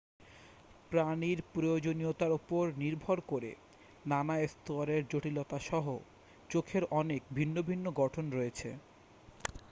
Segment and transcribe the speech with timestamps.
[0.91, 3.51] প্রাণীর প্রয়োজনীয়তার উপর নির্ভর করে
[4.05, 5.85] নানা স্তরের জটিলতাসহ
[6.49, 8.69] চোখের অনেক ভিন্ন ভিন্ন গঠন রয়েছে